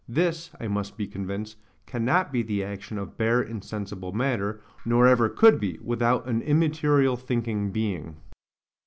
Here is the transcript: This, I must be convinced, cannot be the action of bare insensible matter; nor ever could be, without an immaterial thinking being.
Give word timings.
This, 0.09 0.49
I 0.59 0.67
must 0.67 0.97
be 0.97 1.05
convinced, 1.05 1.57
cannot 1.85 2.31
be 2.31 2.41
the 2.41 2.63
action 2.63 2.97
of 2.97 3.19
bare 3.19 3.39
insensible 3.39 4.11
matter; 4.11 4.59
nor 4.83 5.05
ever 5.07 5.29
could 5.29 5.59
be, 5.59 5.77
without 5.77 6.25
an 6.27 6.41
immaterial 6.41 7.15
thinking 7.15 7.69
being. 7.71 8.15